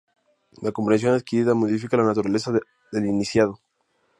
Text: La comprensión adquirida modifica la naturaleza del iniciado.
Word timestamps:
La 0.63 0.71
comprensión 0.71 1.13
adquirida 1.13 1.53
modifica 1.53 1.95
la 1.95 2.01
naturaleza 2.05 2.51
del 2.51 3.05
iniciado. 3.05 3.59